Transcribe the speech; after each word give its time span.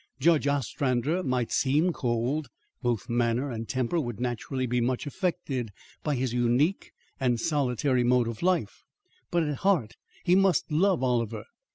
Judge 0.19 0.47
Ostrander 0.47 1.21
might 1.21 1.51
seem 1.51 1.93
cold, 1.93 2.47
both 2.81 3.07
manner 3.07 3.51
and 3.51 3.69
temper 3.69 3.99
would 3.99 4.19
naturally 4.19 4.65
be 4.65 4.81
much 4.81 5.05
affected 5.05 5.69
by 6.01 6.15
his 6.15 6.33
unique 6.33 6.91
and 7.19 7.39
solitary 7.39 8.03
mode 8.03 8.27
of 8.27 8.41
life, 8.41 8.83
but 9.29 9.43
at 9.43 9.57
heart 9.57 9.97
he 10.23 10.33
must 10.33 10.71
love 10.71 11.03
Oliver. 11.03 11.43